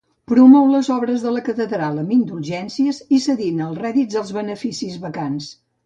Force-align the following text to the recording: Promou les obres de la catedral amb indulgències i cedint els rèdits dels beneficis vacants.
Promou 0.31 0.63
les 0.75 0.89
obres 0.95 1.25
de 1.25 1.33
la 1.35 1.43
catedral 1.51 2.01
amb 2.05 2.15
indulgències 2.17 3.03
i 3.19 3.23
cedint 3.29 3.65
els 3.71 3.79
rèdits 3.87 4.19
dels 4.21 4.37
beneficis 4.43 5.03
vacants. 5.09 5.57